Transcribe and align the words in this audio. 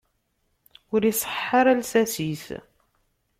Ur 0.93 1.01
iseḥḥa 1.03 1.51
ara 1.59 1.79
lsas-is. 1.81 2.45